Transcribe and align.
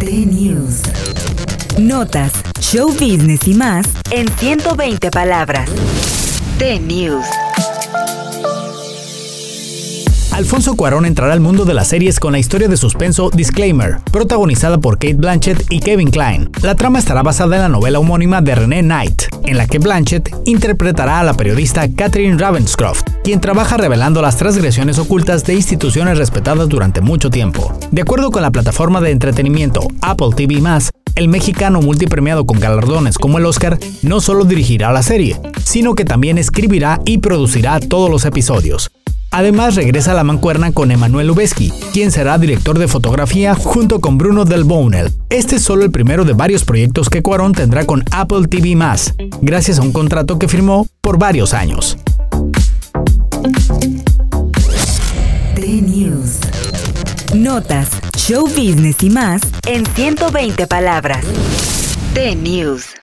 T-News. 0.00 0.82
Notas, 1.78 2.32
show 2.58 2.88
business 2.88 3.46
y 3.46 3.52
más 3.52 3.86
en 4.10 4.28
120 4.38 5.10
palabras. 5.10 5.68
T-News. 6.58 7.26
Alfonso 10.40 10.74
Cuarón 10.74 11.04
entrará 11.04 11.34
al 11.34 11.40
mundo 11.40 11.66
de 11.66 11.74
las 11.74 11.88
series 11.88 12.18
con 12.18 12.32
la 12.32 12.38
historia 12.38 12.66
de 12.66 12.78
suspenso 12.78 13.28
Disclaimer, 13.28 13.98
protagonizada 14.10 14.78
por 14.78 14.94
Kate 14.94 15.12
Blanchett 15.12 15.66
y 15.68 15.80
Kevin 15.80 16.10
Klein. 16.10 16.48
La 16.62 16.74
trama 16.74 16.98
estará 16.98 17.22
basada 17.22 17.56
en 17.56 17.62
la 17.62 17.68
novela 17.68 17.98
homónima 17.98 18.40
de 18.40 18.54
René 18.54 18.80
Knight, 18.80 19.24
en 19.44 19.58
la 19.58 19.66
que 19.66 19.78
Blanchett 19.78 20.34
interpretará 20.46 21.20
a 21.20 21.24
la 21.24 21.34
periodista 21.34 21.86
Catherine 21.94 22.38
Ravenscroft, 22.38 23.02
quien 23.22 23.42
trabaja 23.42 23.76
revelando 23.76 24.22
las 24.22 24.38
transgresiones 24.38 24.98
ocultas 24.98 25.44
de 25.44 25.56
instituciones 25.56 26.16
respetadas 26.16 26.70
durante 26.70 27.02
mucho 27.02 27.28
tiempo. 27.28 27.78
De 27.90 28.00
acuerdo 28.00 28.30
con 28.30 28.40
la 28.40 28.50
plataforma 28.50 29.02
de 29.02 29.10
entretenimiento 29.10 29.86
Apple 30.00 30.30
TV+, 30.34 30.58
el 31.16 31.28
mexicano 31.28 31.82
multipremiado 31.82 32.46
con 32.46 32.58
galardones 32.58 33.18
como 33.18 33.36
el 33.36 33.44
Oscar 33.44 33.78
no 34.00 34.22
solo 34.22 34.46
dirigirá 34.46 34.90
la 34.90 35.02
serie, 35.02 35.38
sino 35.62 35.94
que 35.94 36.06
también 36.06 36.38
escribirá 36.38 36.98
y 37.04 37.18
producirá 37.18 37.78
todos 37.78 38.08
los 38.08 38.24
episodios. 38.24 38.90
Además 39.32 39.76
regresa 39.76 40.10
a 40.10 40.14
la 40.14 40.24
mancuerna 40.24 40.72
con 40.72 40.90
Emanuel 40.90 41.28
Lubezki, 41.28 41.72
quien 41.92 42.10
será 42.10 42.36
director 42.36 42.78
de 42.78 42.88
fotografía 42.88 43.54
junto 43.54 44.00
con 44.00 44.18
Bruno 44.18 44.44
Del 44.44 44.64
Bounel. 44.64 45.12
Este 45.28 45.56
es 45.56 45.62
solo 45.62 45.84
el 45.84 45.92
primero 45.92 46.24
de 46.24 46.32
varios 46.32 46.64
proyectos 46.64 47.08
que 47.08 47.22
Cuarón 47.22 47.52
tendrá 47.52 47.84
con 47.84 48.02
Apple 48.10 48.48
TV+, 48.48 48.76
gracias 49.40 49.78
a 49.78 49.82
un 49.82 49.92
contrato 49.92 50.38
que 50.38 50.48
firmó 50.48 50.88
por 51.00 51.18
varios 51.18 51.54
años. 51.54 51.96
T-News. 55.54 56.38
Notas, 57.34 57.90
show 58.16 58.46
business 58.48 59.02
y 59.02 59.10
más 59.10 59.42
en 59.66 59.86
120 59.86 60.66
palabras. 60.66 61.24
T-News. 62.14 62.94